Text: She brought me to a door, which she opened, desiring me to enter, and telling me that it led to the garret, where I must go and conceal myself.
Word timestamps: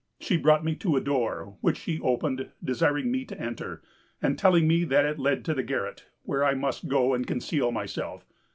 She 0.19 0.35
brought 0.35 0.65
me 0.65 0.73
to 0.77 0.95
a 0.95 0.99
door, 0.99 1.57
which 1.61 1.77
she 1.77 1.99
opened, 1.99 2.49
desiring 2.63 3.11
me 3.11 3.23
to 3.25 3.39
enter, 3.39 3.83
and 4.19 4.35
telling 4.35 4.67
me 4.67 4.83
that 4.83 5.05
it 5.05 5.19
led 5.19 5.45
to 5.45 5.53
the 5.53 5.61
garret, 5.61 6.07
where 6.23 6.43
I 6.43 6.55
must 6.55 6.87
go 6.87 7.13
and 7.13 7.27
conceal 7.27 7.71
myself. 7.71 8.25